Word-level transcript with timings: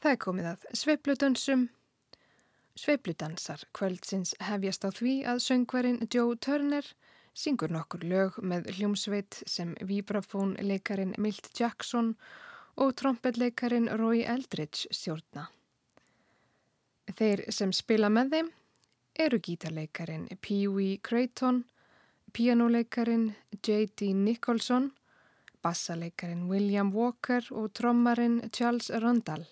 Það 0.00 0.14
er 0.14 0.20
komið 0.24 0.46
að 0.48 0.62
sveipludansum. 0.80 1.62
Sveipludansar 2.80 3.66
kvöldsins 3.76 4.32
hefjast 4.40 4.86
á 4.88 4.90
því 4.96 5.14
að 5.28 5.42
söngverinn 5.44 6.06
Joe 6.08 6.38
Turner 6.40 6.86
syngur 7.36 7.72
nokkur 7.74 8.06
lög 8.08 8.38
með 8.40 8.70
hljómsveit 8.78 9.42
sem 9.44 9.74
vibrafónleikarin 9.84 11.12
Milt 11.20 11.50
Jackson 11.52 12.14
og 12.80 12.94
trombetleikarin 12.96 13.90
Roy 14.00 14.24
Eldridge 14.24 14.88
stjórna. 14.88 15.50
Þeir 17.12 17.44
sem 17.52 17.76
spila 17.76 18.08
með 18.08 18.34
þeim 18.34 18.50
eru 19.20 19.40
gítarleikarin 19.44 20.28
Pee-wee 20.40 20.96
Creighton, 21.04 21.66
pianoleikarin 22.32 23.34
J.D. 23.60 24.14
Nicholson, 24.14 24.92
bassaleikarin 25.60 26.48
William 26.48 26.94
Walker 26.94 27.44
og 27.52 27.74
trommarin 27.76 28.40
Charles 28.48 28.88
Rundall. 28.88 29.44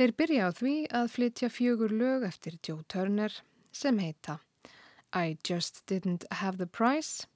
Þeir 0.00 0.14
byrja 0.16 0.44
á 0.48 0.50
því 0.56 0.74
að 0.96 1.10
flytja 1.12 1.48
fjögur 1.52 1.92
lög 1.92 2.22
eftir 2.24 2.54
Joe 2.64 2.86
Turner 2.88 3.34
sem 3.68 3.98
heita 4.00 4.38
I 5.12 5.36
Just 5.44 5.82
Didn't 5.90 6.22
Have 6.32 6.56
the 6.56 6.64
Price, 6.64 7.26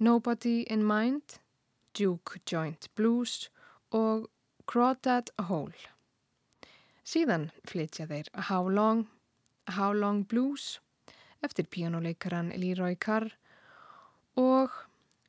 Nobody 0.00 0.64
in 0.66 0.82
Mind, 0.82 1.36
Duke 1.94 2.40
Joint 2.50 2.88
Blues 2.98 3.46
og 3.94 4.26
Crawdad 4.66 5.30
Hole. 5.38 5.78
Síðan 7.06 7.52
flytja 7.62 8.08
þeir 8.10 8.26
How 8.48 8.66
Long, 8.66 9.04
How 9.76 9.94
Long 9.94 10.24
Blues 10.26 10.80
eftir 11.46 11.68
píjánuleikaran 11.70 12.50
Leroy 12.58 12.96
Carr 12.98 13.36
og 14.34 14.74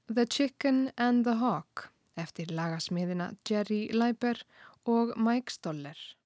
The 0.10 0.26
Chicken 0.26 0.90
and 0.98 1.30
the 1.30 1.38
Hawk 1.38 1.92
eftir 2.18 2.50
lagasmiðina 2.50 3.36
Jerry 3.46 3.84
Leiber 3.94 4.42
og 4.90 5.14
Mike 5.14 5.54
Stoller. 5.54 6.18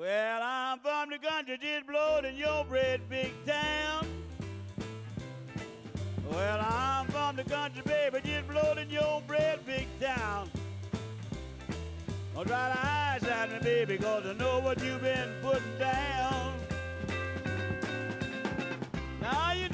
Well, 0.00 0.40
I'm 0.42 0.78
from 0.78 1.10
the 1.10 1.18
country, 1.18 1.58
just 1.58 1.86
blowing 1.86 2.34
your 2.34 2.64
bread 2.64 3.02
big 3.10 3.34
town. 3.44 4.06
Well, 6.32 6.58
I'm 6.58 7.06
from 7.08 7.36
the 7.36 7.44
country, 7.44 7.82
baby, 7.84 8.20
just 8.24 8.48
blowing 8.48 8.88
your 8.88 9.20
bread 9.26 9.58
big 9.66 9.86
town. 10.00 10.50
I'll 12.34 12.44
dry 12.44 12.72
the 12.72 12.86
eyes 12.86 13.24
out 13.30 13.50
of 13.50 13.62
me 13.62 13.84
because 13.84 14.24
I 14.24 14.32
know 14.32 14.60
what 14.60 14.82
you've 14.82 15.02
been 15.02 15.34
putting 15.42 15.78
down. 15.78 16.54
Now 19.20 19.52
you 19.52 19.68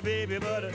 baby, 0.00 0.38
but 0.38 0.72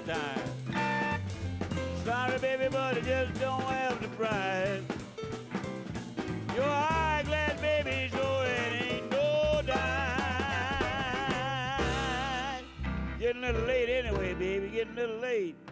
time. 0.00 0.50
Sorry, 2.04 2.38
baby, 2.38 2.68
but 2.70 2.96
I 2.96 3.00
just 3.00 3.40
don't 3.40 3.62
have 3.62 4.00
the 4.00 4.08
price. 4.08 4.82
Your 6.54 6.64
high 6.64 7.22
glass 7.26 7.60
baby, 7.60 8.10
so 8.12 8.42
it 8.42 8.82
ain't 8.82 9.10
no 9.10 9.62
dime. 9.66 9.76
Getting 13.18 13.44
a 13.44 13.52
little 13.52 13.66
late 13.66 13.88
anyway, 13.88 14.34
baby, 14.34 14.68
getting 14.68 14.92
a 14.98 15.00
little 15.00 15.18
late. 15.18 15.65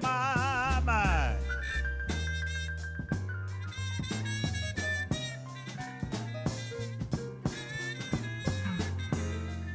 bye 0.00 0.82
bye. 0.84 1.36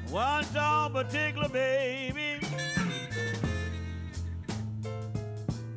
One 0.10 0.44
song 0.46 0.94
particular, 0.94 1.50
baby, 1.50 2.40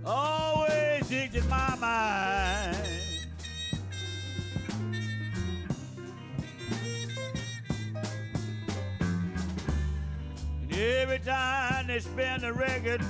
always 0.04 1.04
sticks 1.06 1.34
in 1.34 1.48
my 1.50 1.76
mind. 1.76 2.76
And 10.62 10.72
Every 10.72 11.18
time 11.18 11.86
they 11.88 12.00
spin 12.00 12.40
the 12.40 12.52
record, 12.54 13.02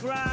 cry. 0.00 0.29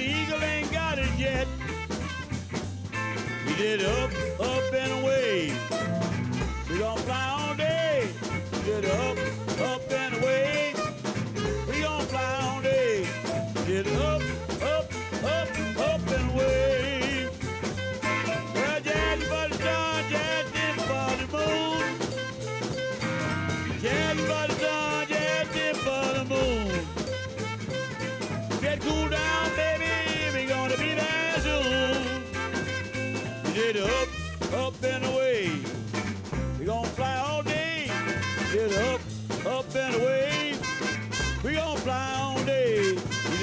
The 0.00 0.06
eagle 0.06 0.59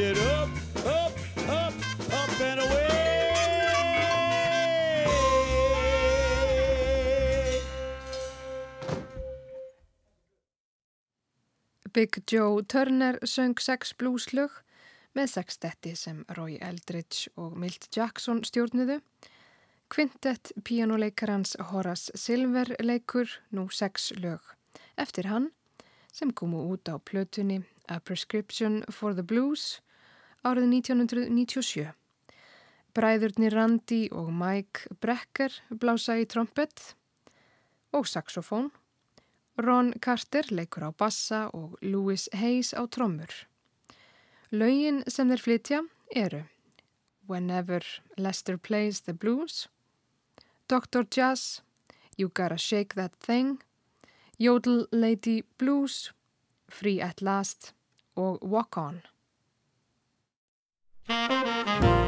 it 0.07 0.17
up, 0.19 0.49
up, 0.85 1.13
up, 1.49 1.73
up 2.13 2.41
and 2.41 2.59
away. 2.59 2.87
Big 11.93 12.23
Joe 12.31 12.61
Turner 12.61 13.19
söng 13.25 13.59
sex 13.59 13.93
blúslög 13.93 14.51
með 15.17 15.31
sextetti 15.33 15.95
sem 15.97 16.21
Roy 16.37 16.57
Eldridge 16.61 17.31
og 17.35 17.57
Milt 17.57 17.89
Jackson 17.91 18.43
stjórnuðu. 18.47 19.01
Kvintett 19.91 20.51
píjánuleikarans 20.63 21.55
Horace 21.71 22.11
Silver 22.15 22.75
leikur 22.79 23.27
nú 23.51 23.67
sex 23.71 24.13
lög. 24.15 24.39
Eftir 24.95 25.27
hann 25.27 25.51
sem 26.13 26.31
komu 26.31 26.63
út 26.71 26.87
á 26.87 26.95
plötunni 26.95 27.63
A 27.89 27.99
Prescription 27.99 28.83
for 28.91 29.13
the 29.13 29.23
Blues 29.23 29.81
árið 30.47 30.69
1997. 30.71 31.91
Bræðurnir 32.95 33.53
Randy 33.53 34.07
og 34.15 34.31
Mike 34.33 34.95
Brecker 35.03 35.53
blása 35.69 36.15
í 36.17 36.25
trompet 36.25 36.93
og 37.93 38.07
saxofón. 38.07 38.71
Ron 39.57 39.91
Carter 40.01 40.47
leikur 40.53 40.87
á 40.87 40.91
bassa 40.93 41.47
og 41.53 41.77
Louis 41.81 42.27
Hayes 42.33 42.73
á 42.73 42.85
trommur. 42.87 43.31
Laugin 44.51 45.03
sem 45.09 45.29
þeir 45.29 45.43
flytja 45.43 45.81
eru 46.15 46.45
Whenever 47.27 47.83
Lester 48.15 48.55
Plays 48.57 49.01
the 49.01 49.13
Blues, 49.13 49.67
Dr. 50.69 51.03
Jazz, 51.03 51.61
You 52.15 52.29
Gotta 52.29 52.57
Shake 52.57 52.95
That 52.95 53.19
Thing, 53.19 53.59
Jodel 54.39 54.87
Lady 54.91 55.43
Blues, 55.57 56.13
Free 56.69 57.01
at 57.01 57.21
Last 57.21 57.73
og 58.15 58.39
Walk 58.41 58.77
On. 58.77 59.01
thank 61.07 62.01
you 62.01 62.06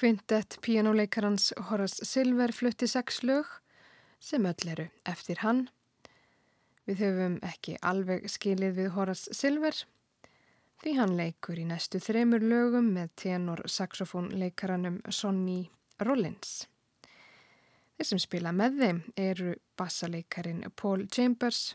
Kvintett 0.00 0.56
píjánuleikarans 0.60 1.52
Horace 1.68 2.04
Silver 2.04 2.52
flutti 2.52 2.86
sex 2.86 3.22
lög 3.22 3.44
sem 4.18 4.46
öll 4.48 4.70
eru 4.72 4.86
eftir 5.04 5.42
hann. 5.44 5.66
Við 6.88 7.02
höfum 7.04 7.34
ekki 7.44 7.74
alveg 7.84 8.24
skilið 8.32 8.80
við 8.80 8.88
Horace 8.96 9.36
Silver 9.36 9.82
því 10.80 10.96
hann 11.02 11.14
leikur 11.20 11.60
í 11.60 11.68
næstu 11.68 12.00
þremur 12.00 12.40
lögum 12.40 12.88
með 12.96 13.12
tenor 13.26 13.60
saxofónleikaranum 13.68 15.02
Sonny 15.12 15.68
Rollins. 16.00 16.64
Þeir 18.00 18.12
sem 18.14 18.24
spila 18.24 18.56
með 18.56 18.82
þeim 18.82 19.04
eru 19.28 19.56
bassaleikarin 19.76 20.64
Paul 20.80 21.10
Chambers, 21.12 21.74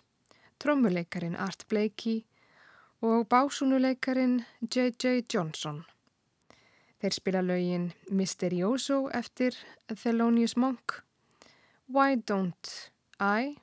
trommuleikarin 0.58 1.38
Art 1.38 1.70
Blakey 1.70 2.24
og 3.06 3.30
básúnuleikarin 3.30 4.40
J.J. 4.66 5.28
Johnson. 5.30 5.86
Þeir 7.06 7.14
spila 7.14 7.42
lögin 7.46 7.84
Mysterioso 8.18 8.96
eftir 9.14 9.54
Thelonious 9.94 10.56
Monk, 10.58 10.96
Why 11.86 12.16
Don't 12.18 12.72
I 13.22 13.60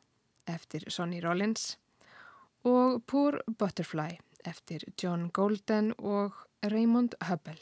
eftir 0.46 0.84
Sonny 0.86 1.18
Rollins 1.24 1.72
og 2.62 3.02
Poor 3.10 3.40
Butterfly 3.50 4.14
eftir 4.46 4.86
John 4.94 5.26
Golden 5.34 5.90
og 5.98 6.38
Raymond 6.62 7.18
Hubble. 7.26 7.58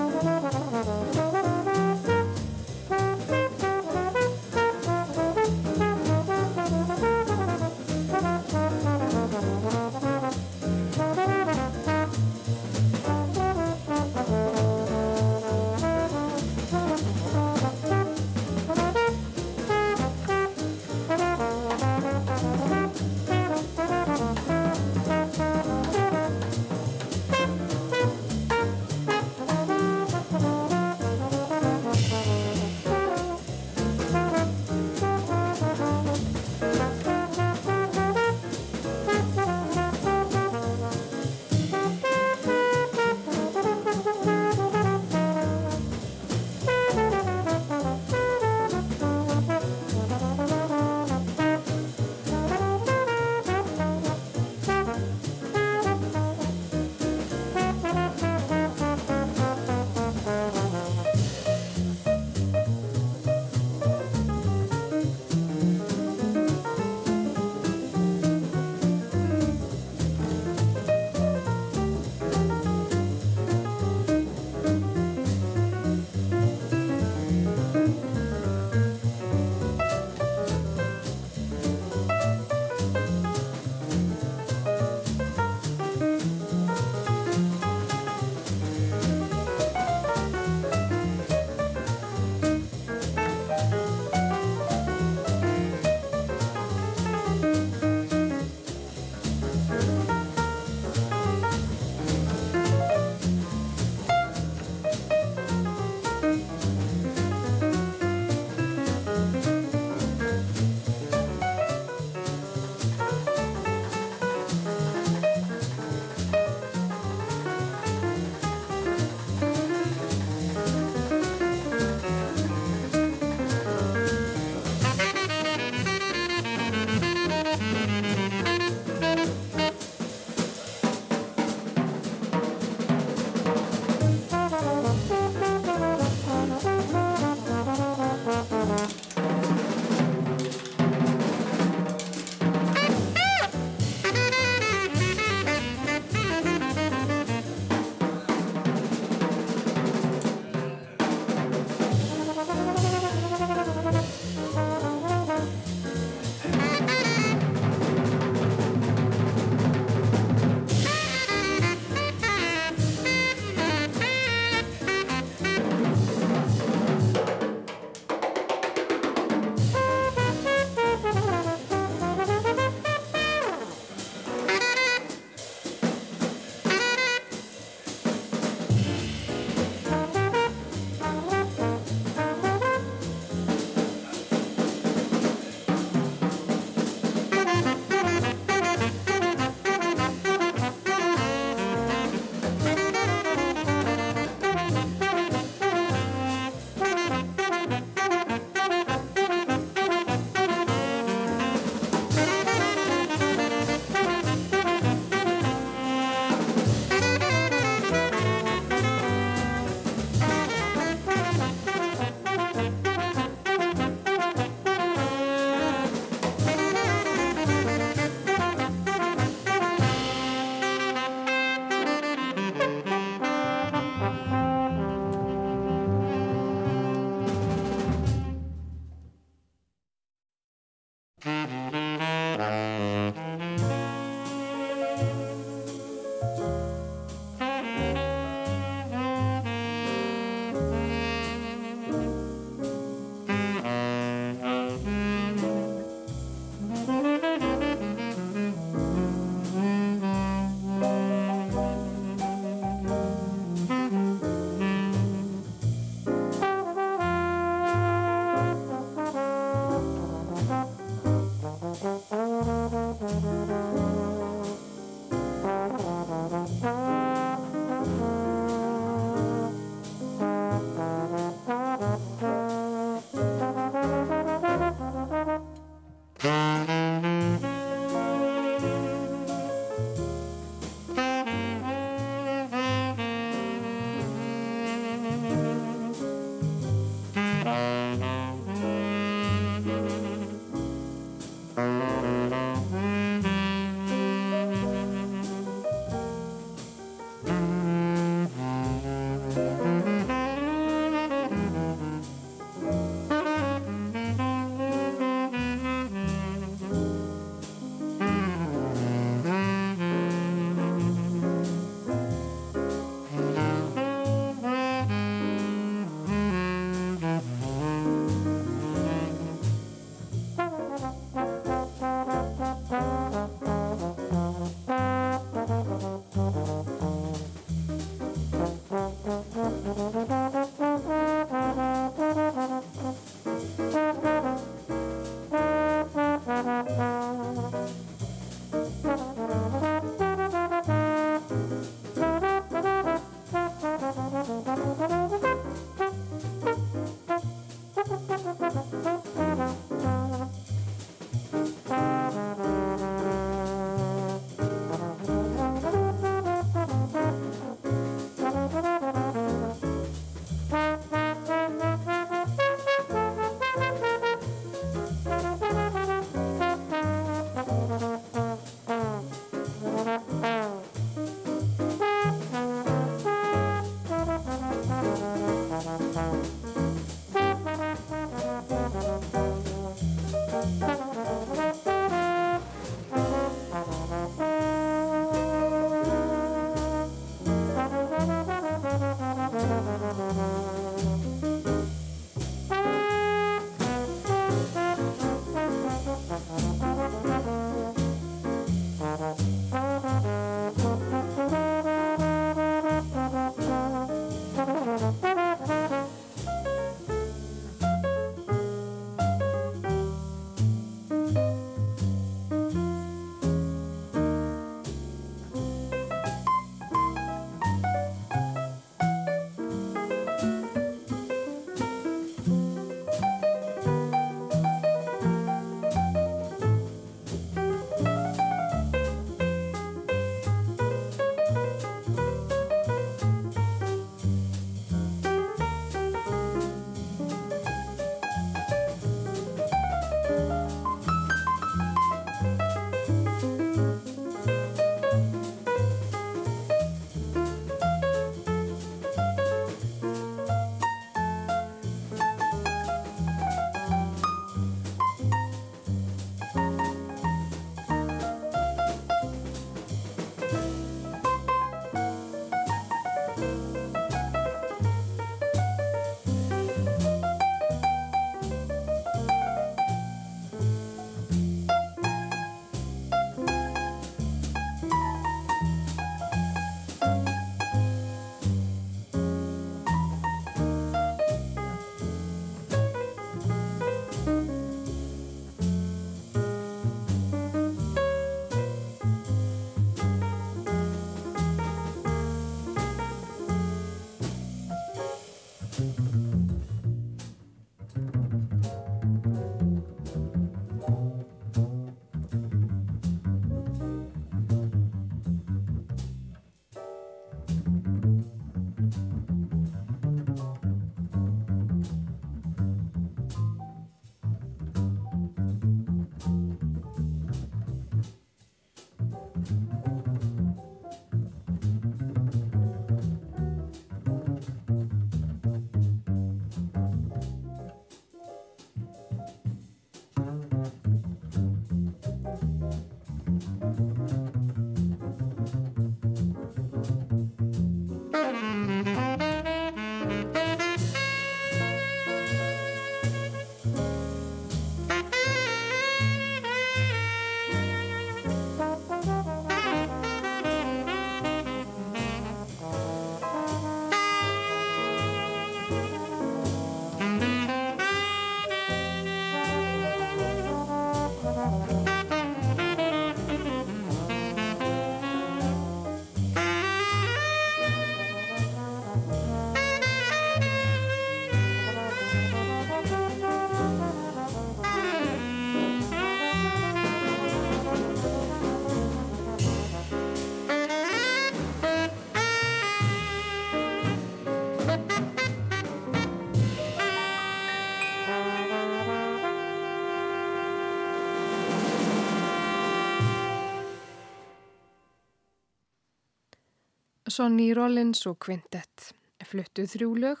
Sonny 596.92 597.30
Rollins 597.32 597.86
og 597.88 597.96
Quintet 598.04 598.72
fluttu 599.08 599.46
þrjú 599.48 599.68
lög. 599.80 600.00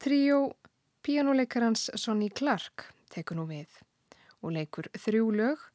Tríó 0.00 0.38
píjánuleikarans 1.04 1.90
Sonny 2.00 2.30
Clark 2.32 2.86
tekur 3.12 3.36
nú 3.36 3.44
við 3.50 3.74
og 4.40 4.54
leikur 4.56 4.88
þrjú 4.96 5.26
lög. 5.36 5.66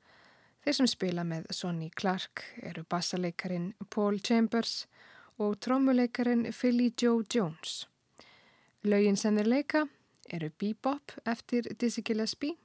Þeir 0.65 0.77
sem 0.79 0.89
spila 0.89 1.25
með 1.27 1.45
Sonny 1.53 1.91
Clark 1.93 2.47
eru 2.65 2.81
bassaleikarin 2.89 3.75
Paul 3.93 4.17
Chambers 4.25 4.87
og 5.37 5.59
trommuleikarin 5.61 6.47
Philly 6.49 6.89
Joe 6.97 7.21
Jones. 7.29 7.85
Lögin 8.81 9.21
sem 9.21 9.37
þeir 9.37 9.53
leika 9.53 9.85
eru 10.33 10.49
Bebop 10.49 11.13
eftir 11.29 11.69
Dizzy 11.77 12.01
Gillespie, 12.01 12.57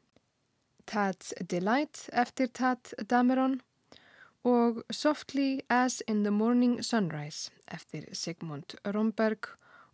Tad's 0.89 1.37
Delight 1.53 2.07
eftir 2.13 2.49
Tad 2.49 2.97
Dameron 3.11 3.61
og 4.45 4.83
Softly 4.91 5.59
as 5.71 6.03
in 6.09 6.25
the 6.25 6.31
Morning 6.31 6.85
Sunrise 6.85 7.53
eftir 7.73 8.03
Sigmund 8.12 8.77
Romberg 8.95 9.39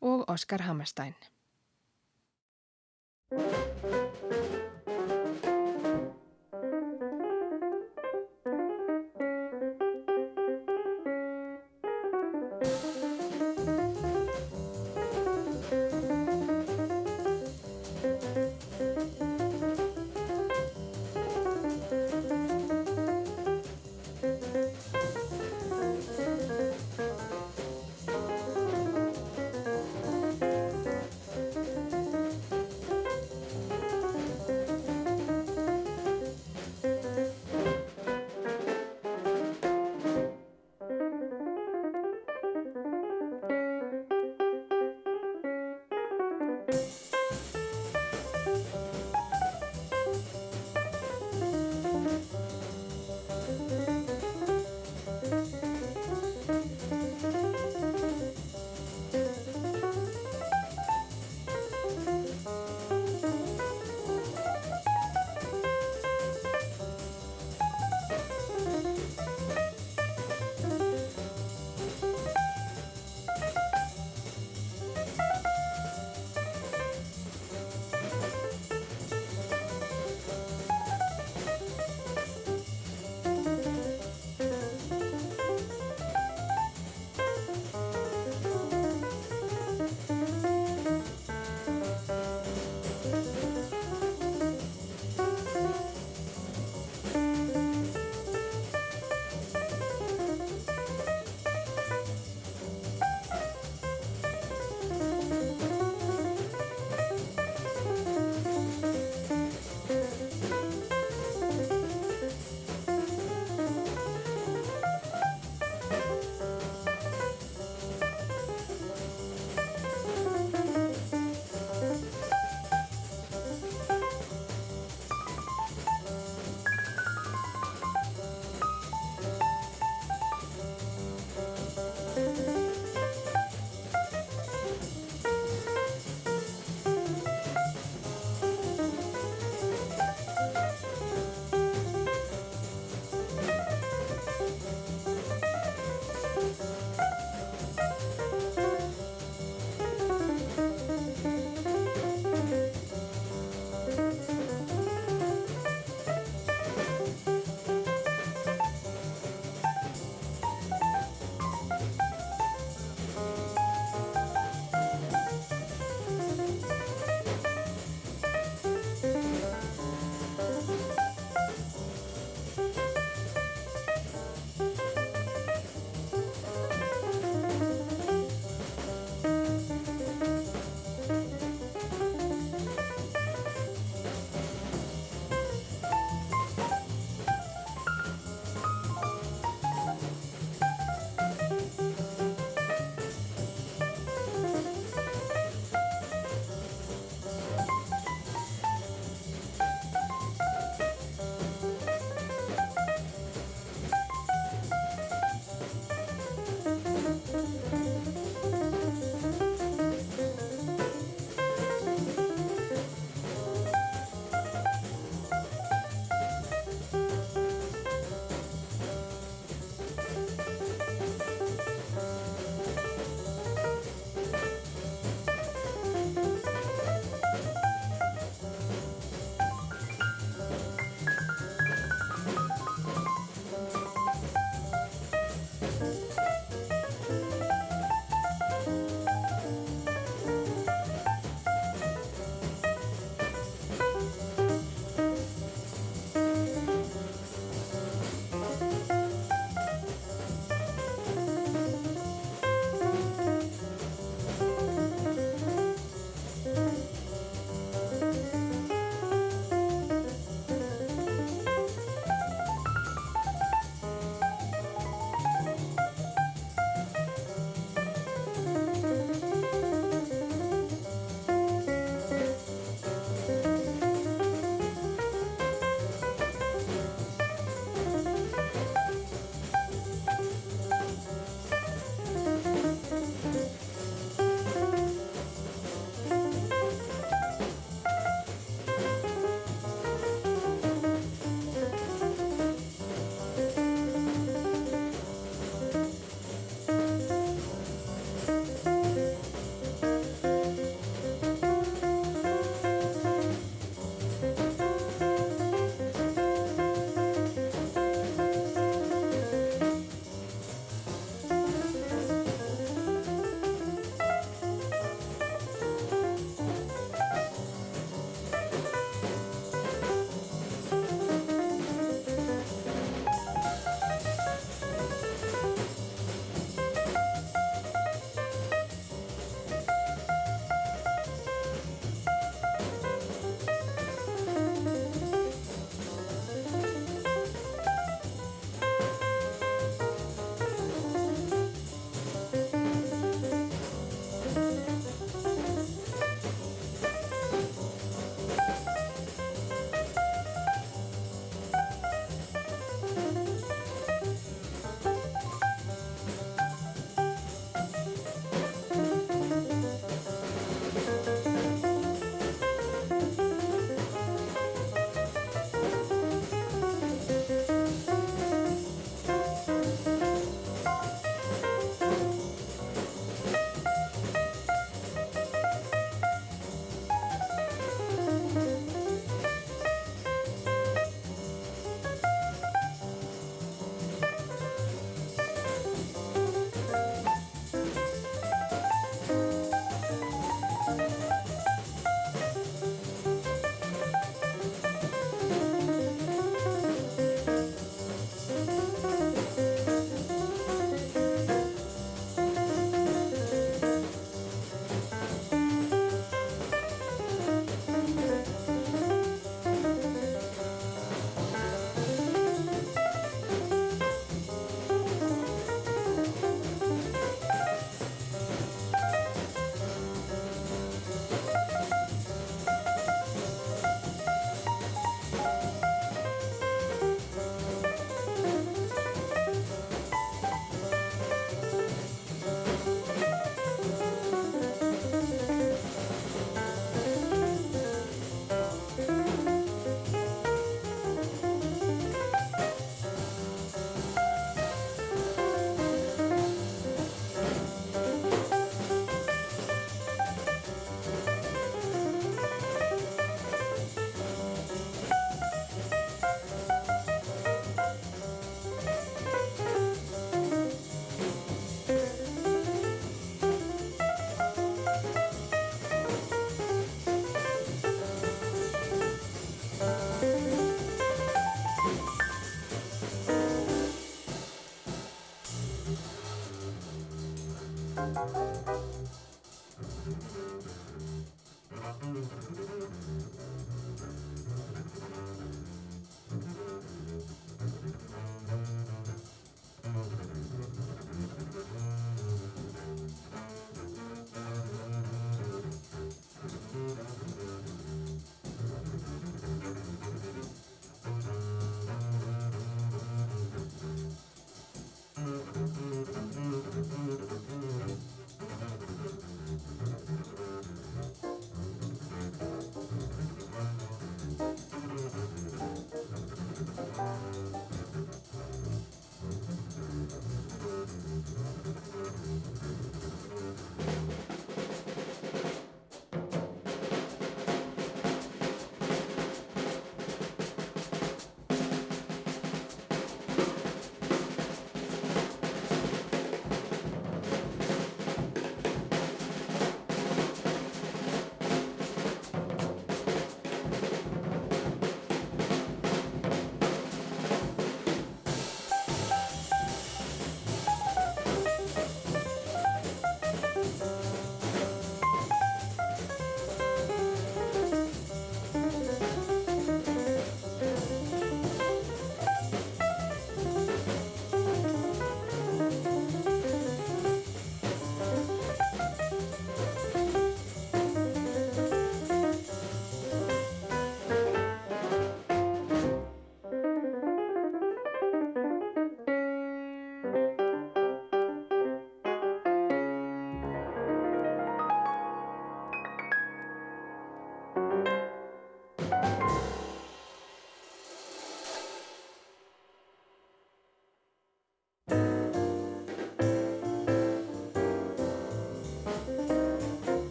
og 0.00 0.28
Oskar 0.28 0.62
Hammerstein. 0.62 1.14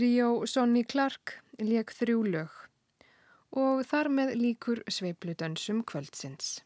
Tríó 0.00 0.46
Sonny 0.48 0.80
Clark 0.88 1.34
leik 1.60 1.90
þrjú 1.92 2.22
lög 2.32 2.52
og 3.52 3.82
þar 3.84 4.08
með 4.08 4.30
líkur 4.40 4.78
sveipludönsum 4.88 5.82
kvöldsins. 5.84 6.62